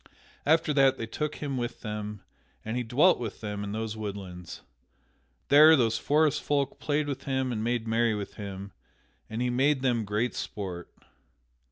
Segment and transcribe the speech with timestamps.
[0.47, 2.23] After that they took him with them,
[2.65, 4.63] and he dwelt with them in those woodlands.
[5.49, 8.71] There these forest folk played with him and made merry with him,
[9.29, 10.89] and he made them great sport.